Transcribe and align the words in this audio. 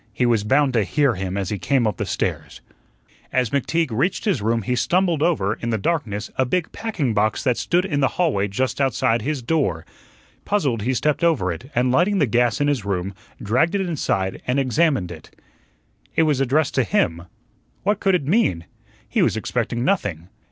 He 0.11 0.25
was 0.25 0.43
bound 0.43 0.73
to 0.73 0.83
hear 0.83 1.13
him 1.13 1.37
as 1.37 1.49
he 1.51 1.59
came 1.59 1.85
up 1.85 1.97
the 1.97 2.07
stairs. 2.07 2.61
As 3.31 3.51
McTeague 3.51 3.91
reached 3.91 4.25
his 4.25 4.41
room 4.41 4.63
he 4.63 4.75
stumbled 4.75 5.21
over, 5.21 5.53
in 5.53 5.69
the 5.69 5.77
darkness, 5.77 6.31
a 6.37 6.43
big 6.43 6.71
packing 6.71 7.13
box 7.13 7.43
that 7.43 7.55
stood 7.55 7.85
in 7.85 7.99
the 7.99 8.07
hallway 8.17 8.47
just 8.47 8.81
outside 8.81 9.21
his 9.21 9.43
door. 9.43 9.85
Puzzled, 10.43 10.81
he 10.81 10.95
stepped 10.95 11.23
over 11.23 11.51
it, 11.51 11.69
and 11.75 11.91
lighting 11.91 12.17
the 12.17 12.25
gas 12.25 12.59
in 12.59 12.67
his 12.67 12.83
room, 12.83 13.13
dragged 13.39 13.75
it 13.75 13.81
inside 13.81 14.41
and 14.47 14.57
examined 14.59 15.11
it. 15.11 15.39
It 16.15 16.23
was 16.23 16.41
addressed 16.41 16.73
to 16.73 16.83
him. 16.83 17.27
What 17.83 17.99
could 17.99 18.15
it 18.15 18.25
mean? 18.25 18.65
He 19.07 19.21
was 19.21 19.37
expecting 19.37 19.85
nothing. 19.85 20.29